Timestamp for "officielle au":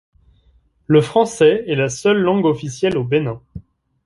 2.47-3.03